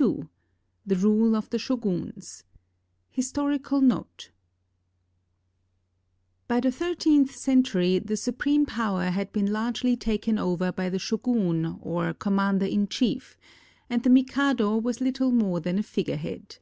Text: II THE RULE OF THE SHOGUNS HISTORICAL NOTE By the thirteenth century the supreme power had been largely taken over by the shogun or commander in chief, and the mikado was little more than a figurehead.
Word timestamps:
II 0.00 0.30
THE 0.86 0.96
RULE 0.96 1.36
OF 1.36 1.50
THE 1.50 1.58
SHOGUNS 1.58 2.44
HISTORICAL 3.10 3.82
NOTE 3.82 4.30
By 6.48 6.60
the 6.60 6.72
thirteenth 6.72 7.36
century 7.36 7.98
the 7.98 8.16
supreme 8.16 8.64
power 8.64 9.04
had 9.10 9.30
been 9.30 9.52
largely 9.52 9.94
taken 9.94 10.38
over 10.38 10.72
by 10.72 10.88
the 10.88 10.98
shogun 10.98 11.78
or 11.82 12.14
commander 12.14 12.64
in 12.64 12.88
chief, 12.88 13.36
and 13.90 14.02
the 14.02 14.08
mikado 14.08 14.78
was 14.78 15.02
little 15.02 15.32
more 15.32 15.60
than 15.60 15.78
a 15.78 15.82
figurehead. 15.82 16.56